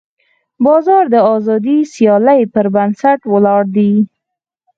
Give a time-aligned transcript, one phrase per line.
[0.65, 3.93] بازار د ازادې سیالۍ پر بنسټ ولاړ دی.